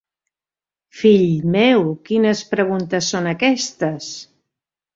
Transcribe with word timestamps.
Fill 1.01 1.27
meu, 1.57 1.85
quines 2.11 2.43
preguntes 2.55 3.13
són 3.13 3.31
aquestes! 3.35 4.13